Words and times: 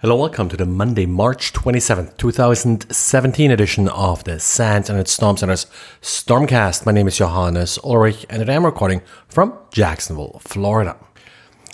Hello, 0.00 0.14
welcome 0.14 0.50
to 0.50 0.58
the 0.58 0.66
Monday, 0.66 1.06
March 1.06 1.54
27th, 1.54 2.18
2017 2.18 3.50
edition 3.50 3.88
of 3.88 4.22
the 4.24 4.38
SANS 4.38 4.90
Internet 4.90 5.08
Storm 5.08 5.38
Center's 5.38 5.64
Stormcast. 6.02 6.84
My 6.84 6.92
name 6.92 7.08
is 7.08 7.16
Johannes 7.16 7.78
Ulrich 7.82 8.26
and 8.28 8.46
I'm 8.50 8.66
recording 8.66 9.00
from 9.26 9.56
Jacksonville, 9.72 10.42
Florida. 10.44 10.98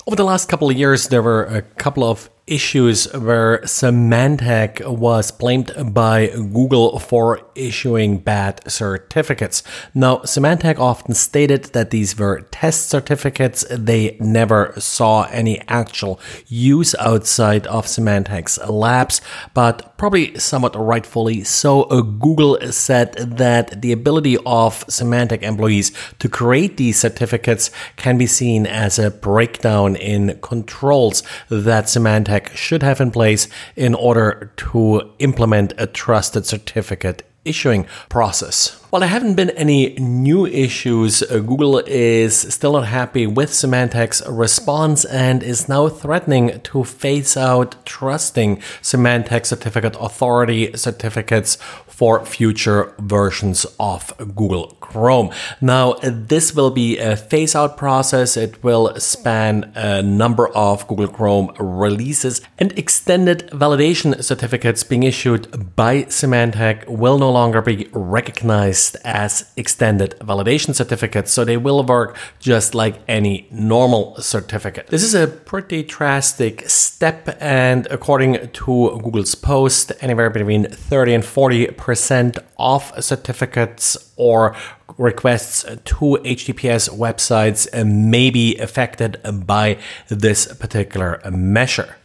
Over 0.07 0.15
the 0.15 0.23
last 0.23 0.49
couple 0.49 0.71
of 0.71 0.77
years, 0.77 1.09
there 1.09 1.21
were 1.21 1.47
a 1.47 1.63
couple 1.63 2.05
of 2.05 2.31
issues 2.47 3.11
where 3.13 3.59
Symantec 3.61 4.85
was 4.87 5.31
blamed 5.31 5.73
by 5.95 6.27
Google 6.29 6.99
for 6.99 7.41
issuing 7.55 8.19
bad 8.19 8.61
certificates. 8.71 9.63
Now, 9.95 10.19
Symantec 10.19 10.79
often 10.79 11.15
stated 11.15 11.67
that 11.67 11.91
these 11.91 12.19
were 12.19 12.41
test 12.51 12.89
certificates. 12.89 13.65
They 13.71 14.17
never 14.19 14.75
saw 14.79 15.25
any 15.31 15.61
actual 15.69 16.19
use 16.49 16.95
outside 16.97 17.67
of 17.69 17.87
Symantec's 17.87 18.59
labs, 18.69 19.21
but 19.55 19.97
probably 19.97 20.37
somewhat 20.39 20.75
rightfully 20.75 21.45
so. 21.45 21.85
Uh, 21.85 22.01
Google 22.01 22.59
said 22.73 23.15
that 23.15 23.83
the 23.83 23.93
ability 23.93 24.37
of 24.39 24.85
Symantec 24.89 25.43
employees 25.43 25.93
to 26.19 26.29
create 26.29 26.77
these 26.77 26.99
certificates 26.99 27.71
can 27.97 28.19
be 28.19 28.27
seen 28.27 28.67
as 28.67 28.99
a 28.99 29.11
breakdown 29.13 29.95
in 29.95 30.39
controls 30.43 31.23
that 31.49 31.85
Symantec 31.85 32.42
should 32.55 32.83
have 32.83 33.01
in 33.01 33.11
place 33.11 33.49
in 33.77 33.95
order 33.95 34.53
to 34.57 35.13
implement 35.19 35.73
a 35.79 35.87
trusted 35.87 36.47
certificate 36.47 37.27
issuing 37.45 37.87
process. 38.09 38.82
While 38.93 39.01
there 39.01 39.09
haven't 39.09 39.37
been 39.37 39.49
any 39.49 39.95
new 39.95 40.45
issues, 40.45 41.23
uh, 41.23 41.39
Google 41.39 41.79
is 41.87 42.37
still 42.37 42.75
not 42.75 42.89
happy 42.89 43.27
with 43.27 43.49
Symantec's 43.49 44.23
response 44.29 45.07
and 45.07 45.43
is 45.43 45.67
now 45.67 45.89
threatening 45.89 46.61
to 46.61 46.85
phase 46.85 47.35
out 47.35 47.87
trusting 47.87 48.59
Symantec 48.83 49.47
Certificate 49.47 49.97
Authority 49.99 50.77
certificates 50.77 51.57
for 51.87 52.23
future 52.27 52.93
versions 52.99 53.65
of 53.81 54.13
Google 54.19 54.77
Chrome. 54.81 55.31
Now, 55.63 55.95
this 56.03 56.55
will 56.55 56.71
be 56.71 56.99
a 56.99 57.17
phase 57.17 57.55
out 57.55 57.79
process. 57.79 58.37
It 58.37 58.63
will 58.63 58.95
span 59.01 59.73
a 59.75 60.03
number 60.03 60.49
of 60.49 60.87
Google 60.87 61.09
Chrome 61.09 61.51
releases 61.59 62.43
and 62.59 62.79
extended 62.79 63.49
validation 63.53 64.23
certificates 64.23 64.85
being 64.85 65.05
issued 65.05 65.75
by 65.77 66.03
Symantec 66.03 66.87
will 66.89 67.17
no 67.17 67.31
longer 67.31 67.63
be 67.63 67.89
recognized 67.93 68.82
as 69.05 69.51
extended 69.57 70.15
validation 70.21 70.75
certificates, 70.75 71.33
so 71.33 71.45
they 71.45 71.57
will 71.57 71.83
work 71.83 72.17
just 72.39 72.75
like 72.75 73.01
any 73.09 73.47
normal 73.51 74.17
certificate. 74.21 74.87
This 74.89 75.03
is 75.03 75.15
a 75.15 75.27
pretty 75.27 75.83
drastic 75.83 76.69
step, 76.69 77.37
and 77.41 77.87
according 77.91 78.51
to 78.51 79.01
Google's 79.03 79.35
post, 79.35 79.93
anywhere 80.01 80.31
between 80.31 80.65
30 80.65 81.15
and 81.15 81.25
40% 81.25 82.39
of 82.59 82.93
certificates 83.03 84.13
or 84.17 84.55
requests 84.99 85.63
to 85.63 86.19
HTTPS 86.25 86.91
websites 86.91 87.67
may 87.85 88.31
be 88.31 88.57
affected 88.59 89.19
by 89.47 89.79
this 90.09 90.53
particular 90.55 91.21
measure. 91.31 91.97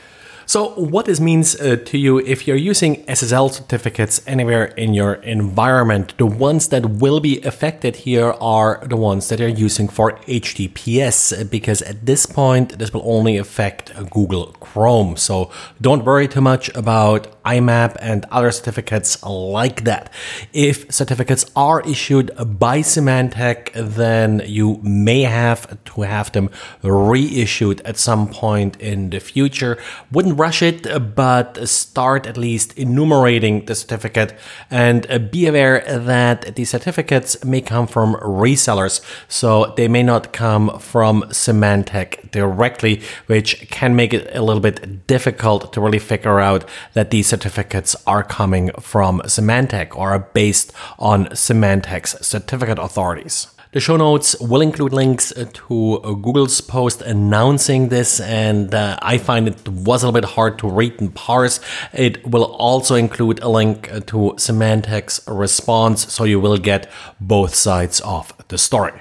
So, 0.47 0.69
what 0.75 1.07
this 1.07 1.19
means 1.19 1.59
uh, 1.59 1.75
to 1.87 1.97
you 1.97 2.19
if 2.19 2.47
you're 2.47 2.55
using 2.55 3.03
SSL 3.03 3.51
certificates 3.51 4.21
anywhere 4.25 4.63
in 4.77 4.93
your 4.93 5.15
environment, 5.15 6.17
the 6.17 6.25
ones 6.25 6.69
that 6.69 6.85
will 6.85 7.19
be 7.19 7.41
affected 7.41 7.97
here 7.97 8.33
are 8.39 8.79
the 8.85 8.95
ones 8.95 9.27
that 9.27 9.39
you're 9.39 9.49
using 9.49 9.89
for 9.89 10.13
HTTPS, 10.19 11.49
because 11.51 11.81
at 11.81 12.05
this 12.05 12.25
point, 12.25 12.79
this 12.79 12.93
will 12.93 13.03
only 13.03 13.35
affect 13.35 13.93
Google 14.09 14.55
Chrome. 14.61 15.17
So, 15.17 15.51
don't 15.81 16.05
worry 16.05 16.29
too 16.29 16.39
much 16.39 16.73
about 16.75 17.43
IMAP 17.43 17.97
and 17.99 18.25
other 18.31 18.51
certificates 18.51 19.21
like 19.23 19.83
that. 19.83 20.13
If 20.53 20.89
certificates 20.93 21.45
are 21.57 21.81
issued 21.81 22.31
by 22.37 22.79
Symantec, 22.79 23.71
then 23.73 24.43
you 24.45 24.79
may 24.81 25.23
have 25.23 25.83
to 25.83 26.01
have 26.03 26.31
them 26.31 26.49
reissued 26.83 27.81
at 27.81 27.97
some 27.97 28.29
point 28.29 28.79
in 28.79 29.09
the 29.09 29.19
future. 29.19 29.77
Wouldn't 30.09 30.36
rush 30.37 30.61
it, 30.61 31.15
but 31.15 31.67
start 31.67 32.25
at 32.27 32.37
least 32.37 32.77
enumerating 32.77 33.65
the 33.65 33.75
certificate 33.75 34.37
and 34.69 35.09
uh, 35.09 35.19
be 35.19 35.47
aware 35.47 35.83
that 35.87 36.55
the 36.55 36.65
certificates 36.65 37.43
may 37.43 37.61
come 37.61 37.87
from 37.87 38.15
resellers. 38.15 39.01
So 39.27 39.73
they 39.75 39.87
may 39.87 40.03
not 40.03 40.33
come 40.33 40.79
from 40.79 41.23
Symantec 41.29 42.31
directly, 42.31 43.01
which 43.25 43.69
can 43.69 43.95
make 43.95 44.13
it 44.13 44.29
a 44.35 44.41
little 44.41 44.61
bit 44.61 45.07
difficult 45.07 45.73
to 45.73 45.81
really 45.81 45.99
figure 45.99 46.39
out 46.39 46.67
that 46.93 47.11
these 47.11 47.27
certificates 47.27 47.95
are 48.05 48.23
coming 48.23 48.71
from 48.79 49.21
Symantec 49.21 49.95
or 49.95 50.11
are 50.11 50.29
based 50.33 50.71
on 50.99 51.25
Symantec's 51.27 52.25
certificate 52.25 52.79
authorities. 52.79 53.47
The 53.73 53.81
show 53.81 53.97
notes 53.97 54.39
will 54.39 54.61
include 54.61 54.93
links 54.93 55.33
to 55.33 55.99
Google's 56.21 56.61
post 56.61 57.01
announcing 57.01 57.89
this, 57.89 58.21
and 58.21 58.73
uh, 58.73 58.97
I 59.01 59.17
find 59.17 59.47
it 59.47 59.67
was 59.67 60.03
a 60.03 60.07
little 60.07 60.21
bit 60.21 60.29
hard 60.35 60.57
to 60.59 60.69
read 60.69 61.01
and 61.01 61.13
parse. 61.13 61.59
It 61.91 62.25
will 62.25 62.45
also 62.45 62.95
include 62.95 63.41
a 63.43 63.49
link 63.49 63.87
to 63.87 64.33
Symantec's 64.37 65.19
response, 65.27 66.11
so 66.13 66.23
you 66.23 66.39
will 66.39 66.57
get 66.57 66.89
both 67.19 67.53
sides 67.55 67.99
of 68.01 68.31
the 68.47 68.57
story. 68.57 68.93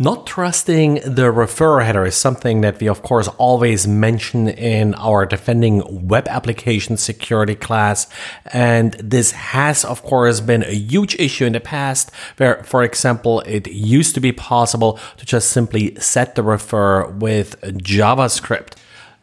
Not 0.00 0.28
trusting 0.28 0.94
the 0.94 1.32
referrer 1.32 1.84
header 1.84 2.06
is 2.06 2.14
something 2.14 2.60
that 2.60 2.78
we, 2.78 2.86
of 2.86 3.02
course, 3.02 3.26
always 3.36 3.88
mention 3.88 4.46
in 4.46 4.94
our 4.94 5.26
defending 5.26 6.06
web 6.06 6.28
application 6.28 6.96
security 6.96 7.56
class. 7.56 8.06
And 8.52 8.92
this 8.92 9.32
has, 9.32 9.84
of 9.84 10.04
course, 10.04 10.40
been 10.40 10.62
a 10.62 10.72
huge 10.72 11.16
issue 11.16 11.46
in 11.46 11.54
the 11.54 11.60
past, 11.60 12.12
where, 12.36 12.62
for 12.62 12.84
example, 12.84 13.40
it 13.40 13.66
used 13.66 14.14
to 14.14 14.20
be 14.20 14.30
possible 14.30 15.00
to 15.16 15.26
just 15.26 15.50
simply 15.50 15.96
set 15.96 16.36
the 16.36 16.42
referrer 16.42 17.12
with 17.18 17.60
JavaScript. 17.60 18.74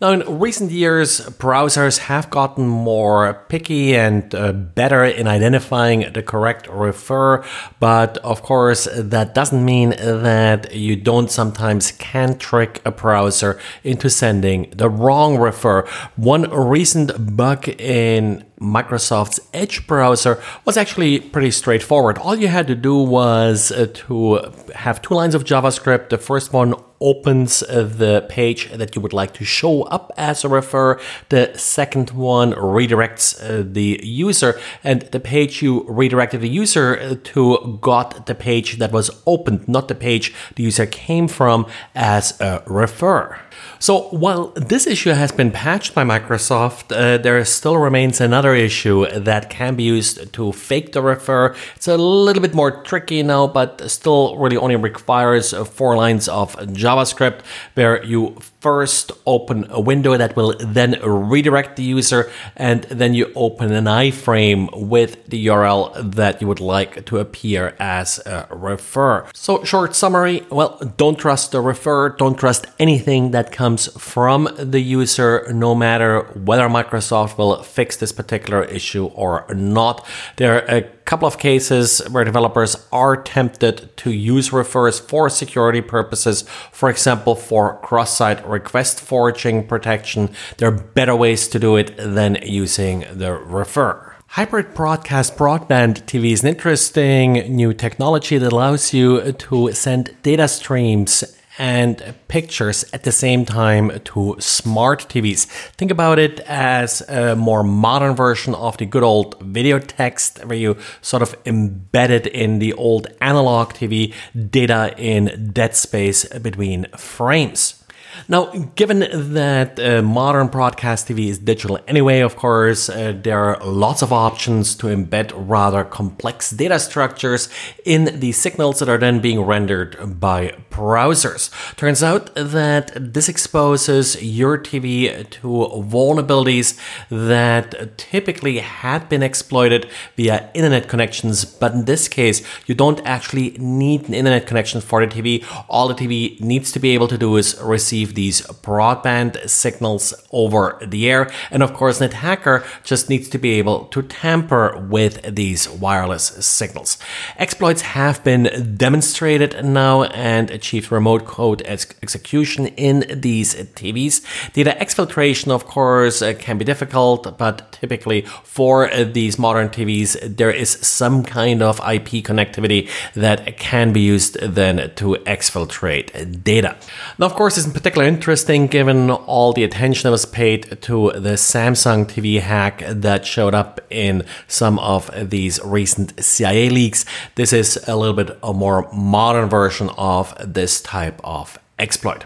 Now, 0.06 0.12
in 0.12 0.40
recent 0.40 0.70
years, 0.70 1.20
browsers 1.40 1.98
have 1.98 2.30
gotten 2.30 2.68
more 2.68 3.44
picky 3.50 3.96
and 3.96 4.36
uh, 4.36 4.52
better 4.52 5.04
in 5.04 5.26
identifying 5.28 6.14
the 6.14 6.22
correct 6.22 6.68
refer, 6.68 7.44
but 7.80 8.20
of 8.20 8.44
course, 8.44 8.88
that 8.94 9.34
doesn't 9.34 9.66
mean 9.66 9.96
that 9.98 10.76
you 10.76 10.96
don't 10.96 11.32
sometimes 11.32 11.92
can 11.94 12.38
trick 12.38 12.84
a 12.86 12.92
browser 12.92 13.60
into 13.84 14.12
sending 14.12 14.70
the 14.76 14.92
wrong 14.92 15.40
refer. 15.40 15.88
One 16.18 16.52
recent 16.52 17.36
bug 17.36 17.68
in 17.68 18.46
Microsoft's 18.60 19.40
Edge 19.56 19.88
browser 19.88 20.42
was 20.66 20.78
actually 20.78 21.20
pretty 21.20 21.50
straightforward. 21.50 22.20
All 22.20 22.36
you 22.36 22.48
had 22.48 22.68
to 22.68 22.76
do 22.76 22.96
was 22.96 23.72
uh, 23.72 23.88
to 23.94 24.54
have 24.76 25.02
two 25.02 25.16
lines 25.16 25.34
of 25.34 25.44
JavaScript. 25.44 26.10
The 26.10 26.20
first 26.20 26.54
one 26.54 26.76
opens 27.06 27.60
the 27.60 28.26
page 28.28 28.72
that 28.72 28.96
you 28.96 29.02
would 29.02 29.14
like 29.14 29.34
to 29.36 29.46
show 29.46 29.84
up 29.84 30.12
as 30.18 30.44
a 30.44 30.50
refer. 30.50 31.00
The 31.30 31.54
second 31.56 32.10
one 32.10 32.54
redirects 32.54 33.28
uh, 33.40 33.64
the 33.64 34.00
user, 34.04 34.60
and 34.84 35.04
the 35.16 35.20
page 35.20 35.62
you 35.62 35.86
redirected 35.88 36.42
the 36.42 36.50
user 36.50 36.98
uh, 36.98 37.16
to 37.32 37.78
got 37.80 38.26
the 38.26 38.36
page 38.36 38.80
that 38.80 38.92
was 38.92 39.12
opened, 39.28 39.68
not 39.68 39.88
the 39.88 39.96
page 39.96 40.34
the 40.56 40.64
user 40.64 40.88
came 40.88 41.28
from 41.28 41.68
as 41.94 42.42
a 42.42 42.64
refer. 42.66 43.40
So 43.80 44.04
while 44.10 44.48
this 44.56 44.88
issue 44.88 45.12
has 45.12 45.32
been 45.32 45.52
patched 45.52 45.94
by 45.94 46.04
Microsoft, 46.04 46.96
uh, 46.96 47.18
there 47.18 47.44
still 47.46 47.78
remains 47.78 48.22
another 48.22 48.56
issue 48.56 49.06
that 49.12 49.50
can 49.50 49.76
be 49.76 49.84
used 49.84 50.34
to 50.34 50.52
fake 50.52 50.94
the 50.94 51.02
refer. 51.02 51.56
It's 51.76 51.88
a 51.88 51.98
little 51.98 52.42
bit 52.42 52.54
more 52.54 52.84
tricky 52.84 53.22
now, 53.24 53.48
but 53.48 53.90
still 53.90 54.38
really 54.38 54.58
only 54.58 54.76
requires 54.76 55.54
four 55.54 55.96
lines 55.96 56.28
of 56.28 56.56
JavaScript 56.56 57.42
where 57.76 58.04
you 58.04 58.38
first 58.66 59.12
open 59.28 59.68
a 59.70 59.80
window 59.80 60.18
that 60.18 60.36
will 60.36 60.56
then 60.60 60.92
redirect 61.04 61.76
the 61.76 61.84
user 61.84 62.32
and 62.56 62.82
then 62.86 63.14
you 63.14 63.32
open 63.36 63.72
an 63.72 63.86
iframe 63.86 64.64
with 64.76 65.24
the 65.28 65.46
URL 65.46 65.84
that 66.16 66.42
you 66.42 66.48
would 66.48 66.60
like 66.60 67.06
to 67.06 67.20
appear 67.20 67.76
as 67.80 68.18
a 68.26 68.48
refer. 68.50 69.24
So 69.36 69.64
short 69.64 69.94
summary, 69.94 70.48
well, 70.50 70.80
don't 70.98 71.20
trust 71.20 71.52
the 71.52 71.62
refer, 71.62 72.10
don't 72.10 72.40
trust 72.40 72.66
anything 72.80 73.30
that 73.32 73.52
comes 73.52 73.82
from 74.02 74.50
the 74.58 74.82
user, 74.82 75.46
no 75.54 75.76
matter 75.76 76.22
whether 76.34 76.68
Microsoft 76.68 77.38
will 77.38 77.62
fix 77.62 77.98
this 77.98 78.12
particular 78.12 78.64
issue 78.64 79.06
or 79.14 79.46
not. 79.54 80.04
There 80.38 80.68
are 80.72 80.82
couple 81.06 81.28
of 81.28 81.38
cases 81.38 82.00
where 82.10 82.24
developers 82.24 82.76
are 82.92 83.16
tempted 83.16 83.96
to 83.98 84.12
use 84.12 84.52
refers 84.52 85.00
for 85.00 85.30
security 85.30 85.82
purposes, 85.82 86.44
for 86.72 86.90
example, 86.90 87.36
for 87.36 87.78
cross 87.82 88.18
site 88.18 88.46
request 88.48 89.00
forging 89.00 89.68
protection. 89.68 90.32
There 90.58 90.70
are 90.70 90.72
better 90.72 91.16
ways 91.16 91.48
to 91.50 91.60
do 91.60 91.76
it 91.76 91.96
than 91.98 92.40
using 92.42 93.06
the 93.12 93.34
refer. 93.34 94.16
Hybrid 94.30 94.74
broadcast 94.74 95.38
broadband 95.38 96.04
TV 96.06 96.32
is 96.32 96.42
an 96.42 96.50
interesting 96.50 97.34
new 97.56 97.74
technology 97.74 98.38
that 98.38 98.52
allows 98.52 98.94
you 98.94 99.32
to 99.32 99.72
send 99.72 100.16
data 100.24 100.48
streams 100.48 101.24
and 101.58 102.16
pictures 102.28 102.86
at 102.94 103.04
the 103.04 103.12
same 103.12 103.46
time 103.46 104.00
to 104.06 104.36
smart 104.40 105.08
TVs. 105.10 105.46
Think 105.78 105.92
about 105.92 106.20
it 106.20 106.40
as 106.42 107.02
a 107.10 107.36
more 107.36 107.64
modern 107.64 108.16
version 108.16 108.56
of 108.56 108.78
the 108.78 108.86
good 108.86 109.04
old 109.04 109.40
video 109.42 109.80
text 109.80 110.44
where 110.46 110.58
you 110.58 110.78
sort 111.02 111.24
of 111.24 111.36
embedded 111.46 112.28
in 112.28 112.60
the 112.60 112.74
old 112.74 113.08
analog 113.22 113.74
TV 113.74 114.14
data 114.50 114.94
in 114.98 115.52
dead 115.54 115.76
space 115.76 116.26
between 116.40 116.88
frames. 116.98 117.82
Now, 118.28 118.46
given 118.76 119.00
that 119.34 119.80
uh, 119.80 120.02
modern 120.02 120.48
broadcast 120.48 121.08
TV 121.08 121.28
is 121.30 121.38
digital 121.40 121.80
anyway, 121.88 122.22
of 122.22 122.36
course, 122.36 122.90
uh, 122.90 123.14
there 123.22 123.40
are 123.40 123.64
lots 123.64 124.02
of 124.02 124.12
options 124.14 124.76
to 124.76 124.88
embed 124.88 125.32
rather 125.36 125.84
complex 125.84 126.52
data 126.52 126.80
structures 126.80 127.50
in 127.84 128.20
the 128.20 128.32
signals 128.32 128.80
that 128.80 128.90
are 128.90 128.98
then 128.98 129.20
being 129.20 129.42
rendered 129.42 130.20
by 130.20 130.56
browsers. 130.76 131.50
Turns 131.76 132.04
out 132.04 132.34
that 132.36 132.92
this 132.96 133.30
exposes 133.30 134.22
your 134.22 134.58
TV 134.58 135.28
to 135.30 135.48
vulnerabilities 135.48 136.78
that 137.10 137.98
typically 137.98 138.60
had 138.60 139.08
been 139.08 139.24
exploited 139.24 139.88
via 140.18 140.50
internet 140.54 140.90
connections, 140.90 141.46
but 141.46 141.72
in 141.74 141.86
this 141.86 142.08
case, 142.08 142.42
you 142.66 142.76
don't 142.76 143.02
actually 143.06 143.52
need 143.58 144.08
an 144.08 144.14
internet 144.14 144.46
connection 144.48 144.82
for 144.82 145.06
the 145.06 145.14
TV. 145.16 145.46
All 145.70 145.88
the 145.88 145.96
TV 145.96 146.40
needs 146.42 146.72
to 146.74 146.80
be 146.80 146.92
able 146.92 147.08
to 147.08 147.18
do 147.18 147.38
is 147.38 147.60
receive 147.62 148.16
these 148.16 148.42
broadband 148.42 149.50
signals 149.50 150.14
over 150.32 150.78
the 150.86 151.10
air. 151.10 151.32
And 151.52 151.64
of 151.64 151.74
course, 151.74 152.00
NetHacker 152.00 152.66
just 152.84 153.10
needs 153.10 153.30
to 153.30 153.38
be 153.38 153.52
able 153.52 153.86
to 153.86 154.02
tamper 154.02 154.78
with 154.90 155.36
these 155.36 155.70
wireless 155.70 156.26
signals. 156.46 156.98
Exploits 157.38 157.82
have 157.82 158.24
been 158.24 158.76
demonstrated 158.78 159.64
now 159.64 160.04
and 160.04 160.62
achieved 160.66 160.92
remote 160.92 161.26
code 161.26 161.62
ex- 161.66 161.94
execution 162.02 162.68
in 162.90 163.06
these 163.22 163.54
TVs. 163.80 164.16
Data 164.54 164.76
exfiltration, 164.80 165.52
of 165.52 165.66
course, 165.66 166.22
uh, 166.22 166.34
can 166.40 166.58
be 166.58 166.66
difficult, 166.66 167.38
but 167.38 167.72
typically 167.72 168.22
for 168.44 168.92
uh, 168.92 169.04
these 169.04 169.38
modern 169.38 169.70
TVs, 169.70 170.38
there 170.38 170.50
is 170.50 170.72
some 170.82 171.24
kind 171.24 171.62
of 171.62 171.78
IP 171.80 172.26
connectivity 172.30 172.90
that 173.14 173.58
can 173.58 173.94
be 173.94 174.02
used 174.02 174.40
then 174.42 174.92
to 174.96 175.08
exfiltrate 175.26 176.44
data. 176.44 176.76
Now, 177.20 177.28
of 177.28 177.34
course, 177.34 177.58
it's 177.58 177.68
in 177.68 177.74
particular 177.74 178.08
interesting 178.08 178.66
given 178.68 179.12
all 179.12 179.54
the 179.54 179.64
attention 179.64 180.04
that 180.08 180.12
was 180.12 180.26
paid 180.26 180.82
to 180.82 181.12
the 181.12 181.36
Samsung 181.38 182.06
TV 182.06 182.40
hack 182.40 182.84
that 182.88 183.26
showed 183.26 183.54
up 183.54 183.82
in 183.90 184.24
some 184.48 184.80
of 184.80 185.12
these 185.30 185.60
recent 185.64 186.24
CIA 186.24 186.70
leaks. 186.70 187.06
This 187.36 187.54
is 187.54 187.78
a 187.88 187.96
little 187.96 188.16
bit 188.16 188.38
a 188.42 188.54
more 188.54 188.90
modern 188.92 189.48
version 189.50 189.90
of 189.98 190.34
this 190.56 190.82
type 190.82 191.22
of 191.24 191.60
exploit. 191.78 192.26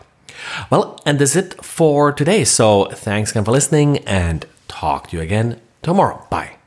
Well, 0.69 0.99
and 1.05 1.19
that's 1.19 1.35
it 1.35 1.63
for 1.63 2.13
today. 2.13 2.45
So 2.45 2.85
thanks 2.85 3.31
again 3.31 3.43
for 3.43 3.51
listening 3.51 3.97
and 3.99 4.45
talk 4.67 5.09
to 5.09 5.17
you 5.17 5.21
again 5.21 5.59
tomorrow. 5.81 6.25
Bye. 6.29 6.58